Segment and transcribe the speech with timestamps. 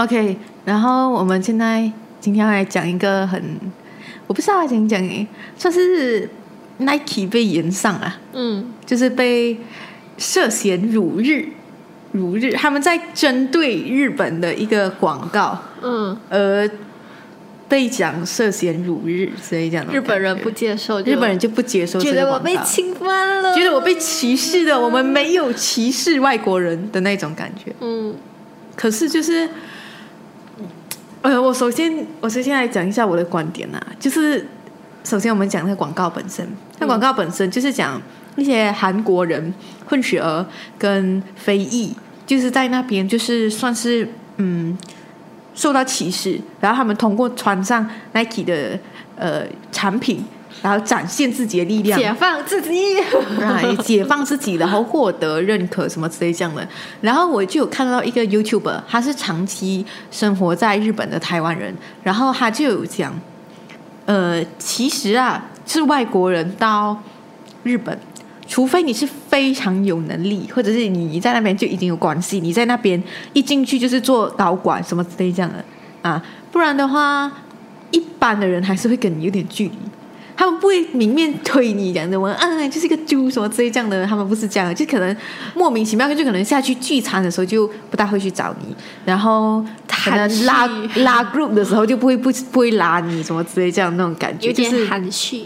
[0.00, 0.34] OK，
[0.64, 1.82] 然后我们现在
[2.20, 3.42] 今天要来讲一个很，
[4.26, 5.26] 我不知道要怎么讲诶，
[5.58, 6.26] 算是
[6.78, 9.58] Nike 被延上啊，嗯，就是被
[10.16, 11.44] 涉嫌辱日，
[12.12, 16.66] 辱日，他们在针对日本的一个广告，嗯，而
[17.68, 27.70] 被讲涉嫌辱日，所以讲日本人不接受，日本人就不接受觉得我被侵犯了，觉得我被歧视了，我们没有歧视外国人的那种感觉。
[27.80, 28.14] 嗯。
[28.76, 29.46] 可是就是，
[31.22, 34.46] 呃，我首先我首先来讲一下我的观点啊，就是
[35.04, 36.46] 首先我们讲那个广告本身，
[36.78, 38.00] 那广告本身就是讲
[38.36, 39.52] 那些韩国人
[39.86, 40.44] 混血儿
[40.78, 41.94] 跟非裔，
[42.26, 44.76] 就是在那边就是算是嗯
[45.54, 48.78] 受到歧视，然后他们通过穿上 Nike 的
[49.16, 50.24] 呃产品，
[50.62, 52.94] 然后展现自己的力量，解放自己，
[53.38, 56.66] 来解放自己，然后获得认可什么之类这样的。
[57.00, 63.12] 然后我就有看到一个 YouTuber，他是长期生活在日本的台湾人，然后他就有讲，
[64.06, 67.00] 呃，其实啊，是外国人到
[67.62, 67.98] 日本。
[68.48, 73.00] 除非你是非常有能力，或者是你在那边就已经有关系，你在那边
[73.32, 75.64] 一进去就是做导管什么之类这样的
[76.02, 77.30] 啊，不然的话，
[77.92, 79.78] 一般的人还是会跟你有点距离。
[80.40, 85.14] 他们不会明面推你讲的我啊，就是一个猪什么之类这样的，他们不是这样的，就可能
[85.54, 88.74] 莫名其妙，就可能下去聚餐的时候就不大会去找你，
[89.04, 95.44] 然后可能 拉拉 group 的时候就不会不不会拉你什么之类这样那种感觉，有点就是含蓄，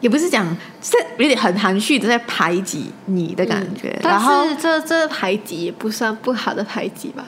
[0.00, 0.44] 也不是讲
[0.82, 7.24] 是有点很含蓄的在排挤你的感觉，然但后是这这排挤也不算不好的排挤吧？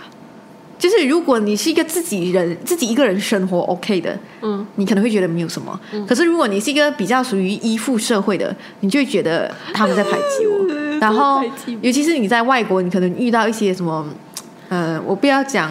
[0.81, 5.79] 就是如果你是一个自己人自己一个人生活 OK 的，嗯，你可能会觉得没有什么。
[6.09, 10.67] 可是如果你是一个比较属于依附社会的，你就会觉得他们在排挤我。
[10.99, 11.45] 然后
[11.83, 14.07] 尤其是你在外国，你可能遇到一些什么，
[14.71, 15.71] 呃，我不要讲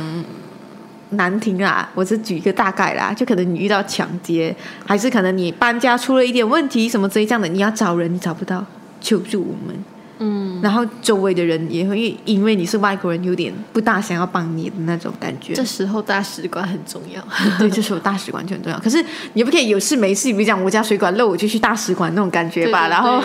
[1.12, 4.56] 难听啦，我只举一个大概啦，就可能你遇到抢劫，
[4.86, 8.64] 还是可能你搬家出了一点问题什么之类这样的，你要找人你找不到，
[9.02, 9.76] 求助我们。
[10.20, 15.54] 嗯，然后周围的人也会因为你是外国人，有点不大想要帮你的那种感觉。
[15.54, 17.24] 这时候大使馆很重要。
[17.58, 18.78] 对，这时候大使馆就很重要。
[18.80, 19.04] 可是
[19.34, 22.88] 你不可以有事没事，比如讲我家水管漏，我就去大使馆那种感觉吧。
[22.88, 23.24] 对对然后，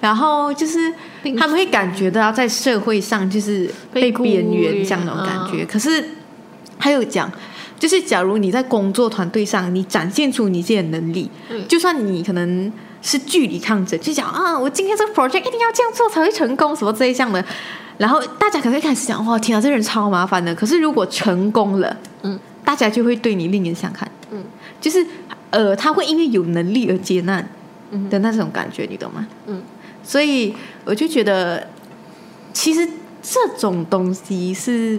[0.00, 0.92] 然后就是
[1.38, 5.62] 他们会感觉到在社会上就是被边缘立这样那种感觉。
[5.64, 6.02] 嗯可是
[6.78, 7.30] 还有讲，
[7.78, 17.44] 就是假如你在工作团队上，你展现出你自己的能力，嗯就算你可能是距离抗争，就讲啊，我今天这个 project 一定要这样做才会成功，什么这一项的。
[17.98, 20.54] 然后大家可能会开始讲，哇，天啊，这人超麻烦的。
[20.54, 24.42] 可是如果成功了，嗯，大家就会对你另眼相看，嗯，
[24.80, 25.06] 就是
[25.50, 27.44] 呃，他会因为有能力而接纳
[27.90, 29.26] 嗯的那种感觉，你懂吗？
[29.46, 29.62] 嗯，
[30.02, 31.68] 所以我就觉得，
[32.54, 32.88] 其实
[33.22, 34.98] 这种东西是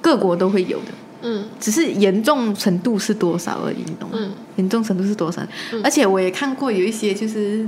[0.00, 0.86] 各国都会有的，
[1.24, 4.16] 嗯只是严重程度是多少而已，你懂吗？
[4.20, 5.42] 嗯严重程度是多少？
[5.72, 7.66] 嗯而且我也看过有一些就是。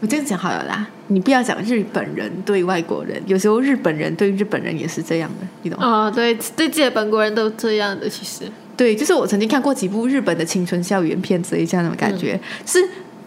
[0.00, 5.86] 我这样讲好了啦，你不要讲日本人对外国人，有时候日本人对日本人也是这样的，你懂吗？
[5.86, 8.44] 哦，对，对自己的本国人都这样的，其实，
[8.76, 12.78] 对，就是我曾经看过几部日本的青春校园片之类这样的感觉，是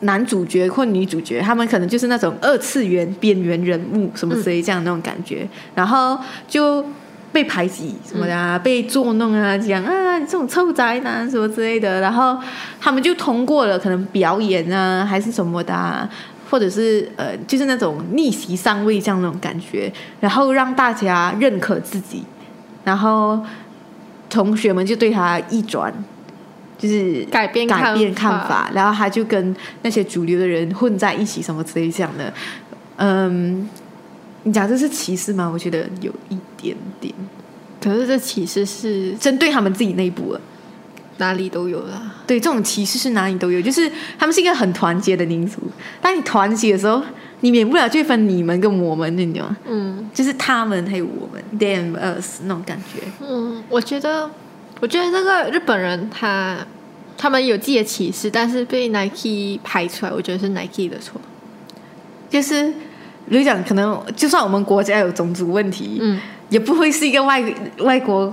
[0.01, 6.85] 男主角或女主角，他们可能就是那种二次元边缘人物什么之类这样的那种感觉，然后就
[7.31, 12.37] 被排挤什么的啊，被作弄啊，讲啊你这种臭宅男什么之类的，然后
[12.79, 16.09] 他们就通过了可能表演啊还是什么的、啊。
[16.49, 22.23] 或者是呃，就是那种逆袭上位这样那种感觉，然后让大家认可自己，
[22.85, 23.37] 然后
[24.29, 25.93] 同学们就对他一转，
[26.77, 32.33] 就是改变改变看看法，然后他就跟那些主流的人混在一起，什么之类这样的。
[32.95, 33.67] 嗯，
[34.43, 35.49] 你讲这是歧视吗？
[35.51, 37.13] 我觉得有一点点
[37.81, 40.41] 可是这歧视是针对他们自己内部了。
[41.19, 42.13] 哪里都有啦。
[42.27, 45.59] 对，这种歧视是哪里都有，就是他们是一个很团结的民族。
[45.99, 47.01] 当你团结的时候，
[47.39, 49.57] 你免不了就会分你们跟我们，你懂吗？
[49.67, 53.01] 嗯就是他们还有我们，them us 那种感觉。
[53.19, 54.29] 嗯，我觉得，
[54.79, 56.59] 我觉得那个日本人他
[57.17, 61.19] 他们有自己的歧视，但是被 Nike 拍出来，我觉得是 Nike 的错。
[62.29, 62.71] 就是
[63.29, 66.19] 比如讲，可能就算我们国家有种族问题，嗯
[66.49, 67.43] 也不会是一个外
[67.79, 68.31] 外国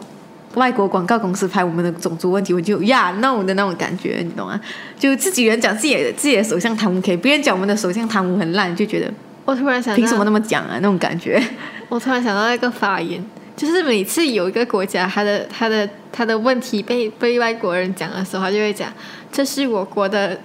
[0.54, 4.60] 外国广告公司拍我们的种族问题，我就呀 no 的那种感觉，你懂吗？
[4.96, 9.12] 就自己人讲自己的自己的首相贪污可以，别人讲我们的首相贪污很烂，就觉得
[9.44, 10.78] 我突然想，凭什么那么讲啊？
[10.80, 11.42] 那种感觉。
[11.88, 13.22] 我突然想到一个发言，
[13.56, 18.92] 就是每次有一个国家他的他的他的问题被被外国人讲的时候，他就会讲
[19.32, 20.38] 这是我国的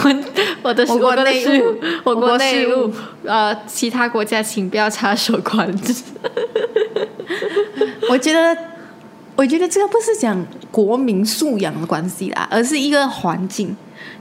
[0.62, 2.90] 我的我国的内事务我国内务，
[3.24, 6.02] 呃，其他国家请不要插手管制。
[8.08, 8.56] 我觉得
[9.36, 13.76] 我觉得这个不是讲国民素养的关系啦，而是一个环境。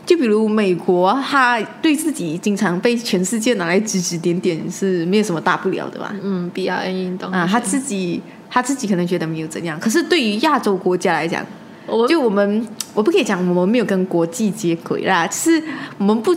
[0.06, 6.14] 就比如美国，他对自己经常被全世界拿来指指点点，是没有什么大不了的吧？
[6.22, 11.46] 嗯，，B R N 运动啊，他自己他自己可能觉得没有怎样，可是对于亚洲国家来讲，
[11.86, 15.64] 我就我们我不可以讲我们没有跟国际接轨啦，就是
[15.98, 16.36] 我们不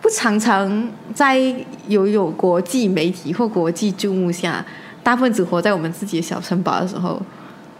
[0.00, 1.38] 不常常在
[1.88, 4.64] 有有国际媒体或国际注目下，
[5.02, 7.20] 大部分只活在我们自己的小城堡的时候。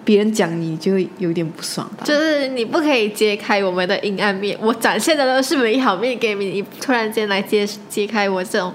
[0.07, 2.05] 别人讲你就会有点不爽吧？
[2.05, 8.71] 就是你不可以揭开我们的阴暗面，我展现的都是美好面给你，你突然间来揭揭开我这种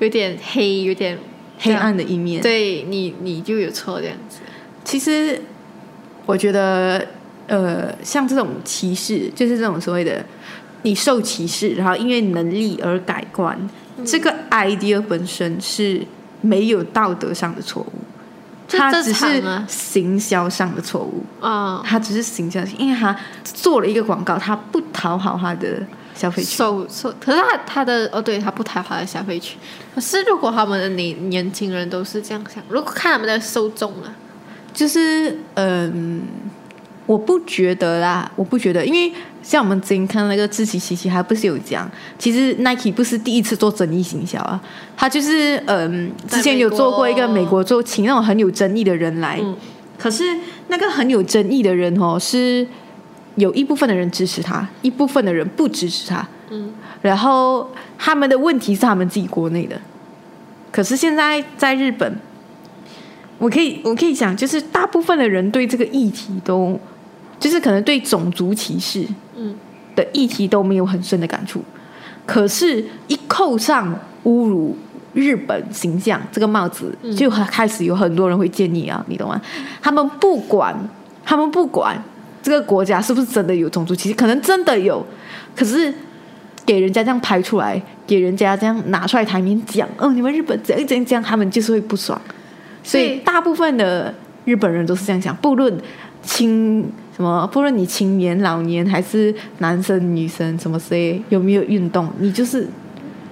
[0.00, 1.16] 有点黑、有点
[1.64, 4.40] 黑暗的一面，对你你就有错这样子。
[4.84, 5.40] 其实
[6.26, 7.06] 我觉得，
[7.46, 10.24] 呃，像这种歧视，就是这种所谓的
[10.82, 13.58] 你受歧视，然后因为能力而改观，
[14.04, 16.02] 这个 idea 本身是
[16.42, 17.92] 没有道德上的错误。
[18.66, 21.22] 他只是行销上的错误。
[21.40, 25.82] 啊，他只是行销，因为他做了一个广告，他不讨好他的
[26.14, 26.56] 消费群。
[26.56, 29.58] 受受，可是他他的哦，对他不太好的消费群。
[29.94, 34.14] 可是如果他们的年年轻人都是这样想，如果看他们的受众啊，
[34.72, 36.22] 就是嗯。
[37.06, 39.12] 我不觉得啦，我不觉得，因为
[39.42, 41.86] 像我们之前看那个志奇奇奇，还不是有讲，
[42.18, 44.58] 其实 Nike 不是第一次做争议行销啊，
[44.96, 49.38] 他就是嗯，之前有做过一个美国做请那种很有争议的人来，
[49.98, 50.24] 可是
[50.68, 52.66] 那个很有争议的人哦，是
[53.36, 56.72] 有一部分的人支持他，一部分的人不支持他，嗯，
[57.02, 59.80] 然后他们的问题是他们自己国内的，
[60.70, 62.18] 可是现在在日本，
[63.38, 66.78] 我可以我可以讲，就是大部分的人对这个议题都。
[67.36, 69.04] 就是可能对种族歧视
[69.94, 71.62] 的议题都没有很深的感触，
[72.24, 73.92] 可是，一扣上
[74.22, 74.74] 侮辱
[75.12, 79.38] 日本形象这个帽子，就开始有很多人会建议啊，你懂吗？
[79.82, 80.74] 他们不管，
[81.22, 82.00] 他们不管
[82.44, 85.04] 这个国家是不是真的有种族歧视，可能真的有，
[85.56, 85.92] 可是
[86.66, 92.20] 给人家这样拍出来，给人家这样拿出来台面讲，哦，你们日本怎样怎样这样，他们就是会不爽。
[92.82, 94.14] 所以，大部分的
[94.44, 95.74] 日本人都是这样想，不论
[96.22, 96.92] 青。
[97.16, 97.46] 什么？
[97.52, 102.10] 不论你青年、老年，还是男生、女生，什么谁有没有运动？
[102.18, 102.68] 你就是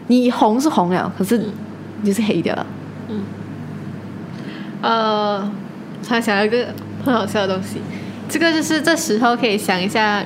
[0.06, 2.64] 你红是红了，可是你就是黑掉了。
[3.08, 3.22] 嗯。
[4.82, 5.52] 呃，
[6.06, 6.68] 突然想到一个
[7.04, 7.78] 很好笑的东西，
[8.32, 10.24] 这个就是这时候可以想一下，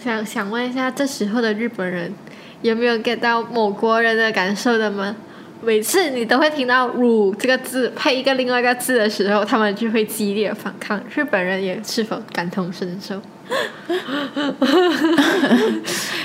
[0.00, 2.14] 想想问一下，这时候的日本人
[2.62, 5.16] 有没有 get 到某国人的感受的吗？
[5.60, 11.02] 每次你都会听到“辱”这个字配一个另外一个字的时候，他们就会激烈反抗。
[11.12, 13.20] 日本人也是否感同身受？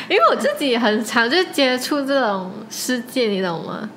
[0.08, 3.90] 因为我自己很常就接触这种世界，你懂吗？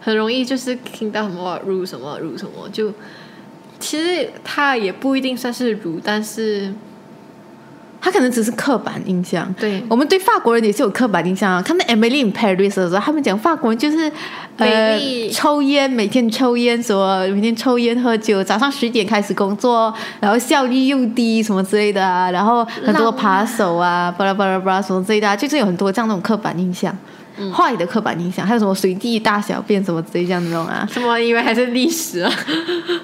[0.00, 2.92] 很容易就是听到什么“辱”什么“辱”什么，就
[3.78, 6.72] 其实他也不一定算是“儒”，但是。
[7.98, 9.52] 他可能只是刻板印象。
[9.58, 11.60] 对，我们对法国人也是有刻板印象啊。
[11.60, 14.12] 看到 Emily in Paris 的时候，他们讲法国人就是
[14.58, 14.96] 呃
[15.32, 22.30] 抽烟，每天抽烟，什么每天抽烟喝酒，早上十点开始工作，然后效率又低，什么之类的啊。
[22.30, 26.96] 然后很多扒手啊，巴拉巴拉巴拉什么之类的，就是有很多这样那种刻板印象。
[27.52, 30.88] 坏的刻板印象，还有什么随地大小便什么之类这样那种啊？
[30.90, 31.18] 什么？
[31.18, 32.32] 以为还是历史啊？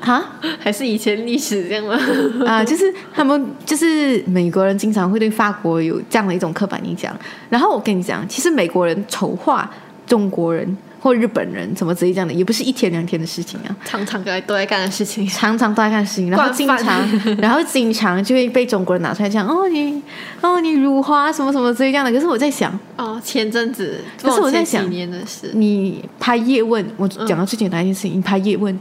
[0.00, 0.24] 啊？
[0.58, 1.98] 还是以前历史这样吗？
[2.46, 7.14] 啊，就是他们就是美国人经常会对法国有这样的一种刻板印象。
[7.48, 9.70] 然后我跟你讲，其实美国人丑化
[10.06, 10.76] 中国人。
[11.02, 17.04] 或日本人怎么直接这样的，也不是一天两天的事情啊，常常都在都在干的事情，常常都在干的事情，然后经常，
[17.42, 20.00] 然后经常就会被中国人拿出来讲，哦你，
[20.40, 22.12] 哦你辱华什么什么之类这样的。
[22.12, 28.78] 可是我在想，哦前阵子，可是我在想，年的事，你拍叶问，我讲到最简单一件事情，你拍叶问，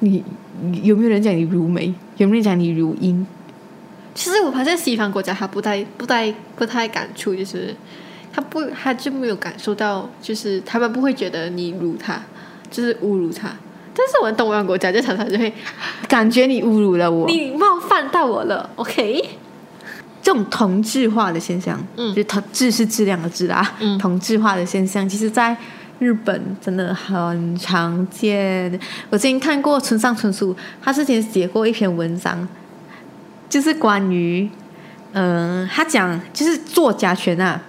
[0.00, 0.24] 你
[0.82, 1.94] 有没有人讲你如眉？
[2.16, 3.24] 有没有人讲你如英？
[4.16, 7.72] 其实我发现西方国家他不太不太不太感触，就是。
[8.32, 12.20] 他不，他就没有感受到，就是他们不会觉得你辱他，
[12.70, 13.48] 就是侮辱他。
[13.92, 15.52] 但是我们东方国家就常常就会
[16.08, 18.70] 感觉你侮辱了我，你冒犯到我了。
[18.76, 19.22] OK，
[20.22, 25.54] 这种同质化的现象，嗯，就同质是质量的质啊，嗯，同质化的现象，其实在
[25.98, 28.78] 日本真的很常见。
[29.10, 32.48] 我之前看过村上春树，他之前写过一篇文章，
[33.48, 34.48] 就是关于，
[35.12, 37.60] 嗯，他讲就是作家权啊。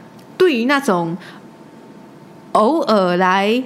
[0.41, 1.15] 对于那种
[2.53, 3.61] 偶尔来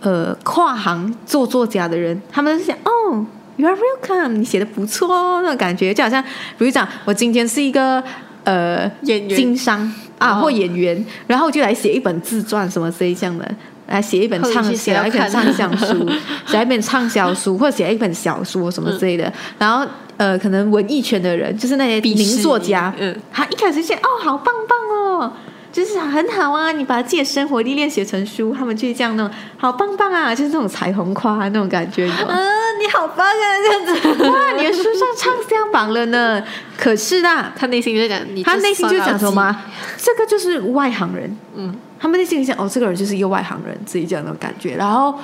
[0.00, 6.22] 呃跨行做作家的人，他们是想哦，You are welcome，你写的不错哦那种感觉，就好像
[6.56, 8.00] 比如讲，我今天是一个
[8.44, 9.36] 呃演员。
[9.36, 13.54] 经商啊或演员，然后就来写一本自传什么这一项的，
[13.88, 16.08] 来写一本畅写 一本畅销书，
[16.46, 19.84] 写一本畅销书或者写一本小说什么之类的，然后。
[20.20, 24.78] 呃，可能文艺圈的人，就是那些名作家，嗯，他一开始写哦，好棒棒
[25.18, 25.32] 哦，
[25.72, 32.34] 就是很好啊，你把自己的生活历练写成书，他们就是这样那种好棒棒啊，就是那种彩虹夸那种感觉，你懂吗？
[32.34, 32.40] 啊，
[32.80, 36.42] 你好棒啊，这样子，哇，你的书上畅销榜了呢。
[36.76, 39.56] 可是啦，他内心就讲，你他内心就讲什么？
[39.96, 44.74] 这个就是外行人，嗯，他们内心里想，哦，这个人就是一个外行人，自己这样的感觉。
[44.76, 45.14] 然后，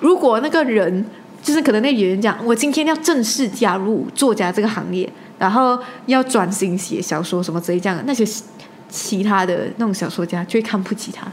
[0.00, 1.04] 如果那个人
[1.42, 8.24] 就是可能那演员讲，我今天要正式加入作家这个行业，然后要转型写小说什么之类这样的，那些
[8.92, 11.26] 其他的那种小说家就会看不起他，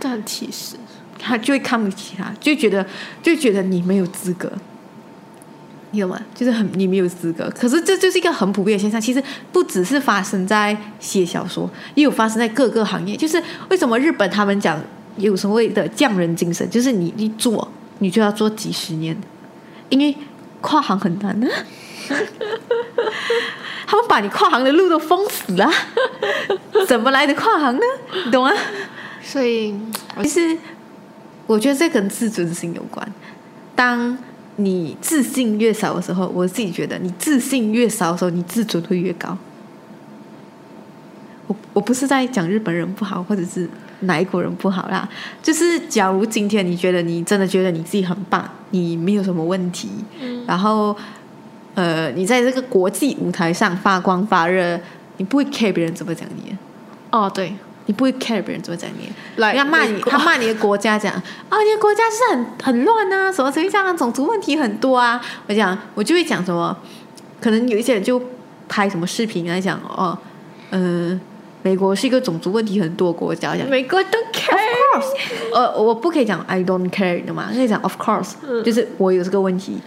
[0.00, 0.76] 但其实。
[1.24, 2.84] 他就会看不起他，就觉得
[3.22, 4.50] 就觉得你没有资格。
[5.92, 6.20] 你懂吗？
[6.34, 9.00] 就是很你没有资格，可是这就是一个很普遍的现象。
[9.00, 9.22] 其实
[9.52, 13.16] 不只是发生在写小说，也有发生在各个行业。
[13.16, 14.76] 就是为什么日本他们讲
[15.16, 17.70] 有所谓的匠人精神，就是你一做
[18.00, 19.16] 你就要做几十年，
[19.90, 20.12] 因为
[20.60, 21.48] 跨行很难啊。
[23.92, 25.70] 他们把你跨行的路都封死了，
[26.88, 27.82] 怎么来的跨行呢？
[28.24, 28.50] 你懂吗？
[29.22, 29.74] 所以，
[30.22, 30.56] 其实
[31.46, 33.06] 我觉得这跟自尊心有关。
[33.76, 34.16] 当
[34.56, 39.36] 你自信越少的时候，我自己觉得你自信越少的时候，你自尊会越高。
[41.46, 43.68] 我我不是在讲日本人不好，或者是
[44.00, 45.06] 哪一国人不好啦，
[45.42, 50.96] 就是假如今天你觉得你真的觉得你自己很棒，你没有什么问题，嗯然后
[51.74, 54.78] 呃，你在这个国际舞台上发光发热，
[55.16, 56.56] 你不会 care 别人怎么讲你，
[57.10, 57.54] 哦，对，
[57.86, 59.06] 你不会 care 别人怎么讲你。
[59.06, 59.12] 的。
[59.36, 61.22] 来要骂你，他骂你的国家讲啊，
[61.62, 65.20] 你的国家是很很乱啊，什么什么这样，种族问题很多啊。
[65.46, 66.76] 我讲，我就会讲什么，
[67.40, 68.22] 可能有一些人就
[68.68, 70.16] 拍什么视频来讲哦，
[70.70, 71.18] 嗯、
[71.62, 73.66] 美国是一个种族问题很多国家，讲。
[73.68, 77.48] 美国都 care，of course，呃，我不可以讲 I don't care 你懂吗？
[77.50, 79.78] 可以讲 Of course，、就是我有这个问题，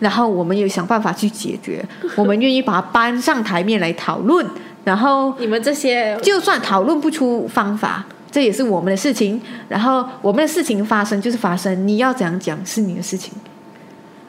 [0.00, 1.84] 然后我们有想办法去解决，
[2.16, 4.46] 我们愿意把它搬上台面来讨论，
[4.84, 9.40] 然后你们这些就算讨论不出方法，这也是我们的事情。
[9.68, 13.32] 然后我们的事情发生就是发生，你要怎样讲是你的事情。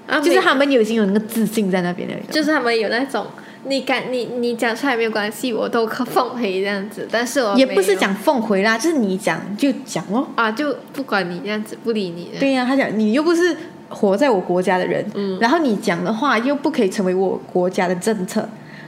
[0.07, 3.25] 啊，就是他们有已经有那个自信在那边了，就是他们有那种，
[3.63, 10.27] 你敢你你讲出来没有关系，我都可奉陪这样子，但是我也不是讲奉回啦，就是你讲就讲哦。
[10.36, 12.39] 啊，就不管你这样子，不理你的。
[12.39, 13.57] 对呀、他讲你又不是
[13.89, 18.48] 活在我国家的人，嗯然后你讲的话又不可以成为我国家的政策。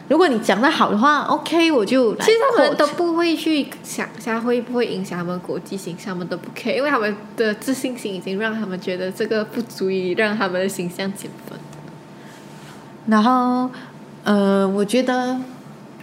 [0.09, 11.59] 如果你讲的好的话，OK，我就来其实他们都不会去想一下会不会影响他们国际形象，他们都不 care，因为他们的自信心已经让他们觉得这个不足以让他们的形象减分。
[13.07, 13.69] 然后，
[14.23, 15.37] 呃，我觉得，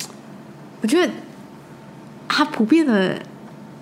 [0.83, 1.11] 我觉得，
[2.29, 3.19] 他普遍的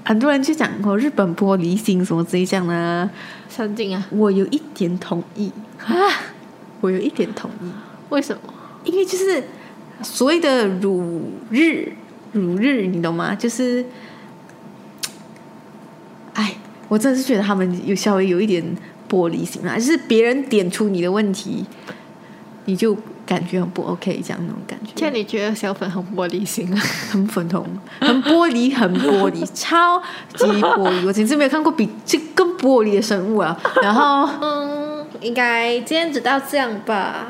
[0.05, 3.09] 很多人就讲哦，日本玻璃心什么之类这样的，
[3.49, 4.05] 神经啊？
[4.11, 5.95] 我有一点同意啊，
[6.81, 7.71] 我有一点同意，
[8.09, 8.43] 为什么？
[8.85, 9.45] 因为就是
[10.03, 11.93] 所谓的辱日，
[12.33, 13.33] 辱日，你懂吗？
[13.35, 13.85] 就是，
[16.35, 16.57] 哎，
[16.89, 18.61] 我真的是觉得他们有稍微有一点
[19.09, 21.65] 玻璃心啊，就是别人点出你的问题，
[22.65, 24.93] 你就感觉很不 OK，这样那种感觉。
[24.97, 26.81] 现在你觉得小粉很玻璃心啊？
[27.11, 27.65] 很粉红，
[28.01, 30.01] 很玻璃，很玻璃， 超
[30.35, 31.07] 级玻璃。
[31.07, 33.59] 我简直没有看过比这更玻璃的生物啊！
[33.83, 37.29] 然后嗯，应该今天只到这样吧，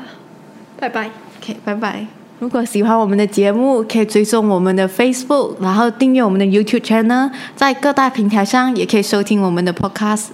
[0.79, 1.09] 拜拜。
[1.41, 2.05] ，OK，拜拜。
[2.39, 10.29] 如果喜欢我们的节目，可以追踪我们的 Facebook，然后订阅我们的 YouTube channel，在各大平台上也可以收听我们的 Podcast。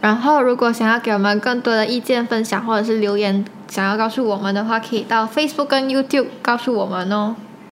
[0.00, 7.36] 然后，如果想要给我们更多的意见分享，或者是留言，想要告诉我们的话，可以到 Facebook 跟 YouTube 告诉我们哦。